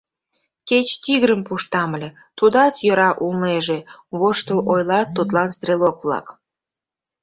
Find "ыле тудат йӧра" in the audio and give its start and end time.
1.97-3.09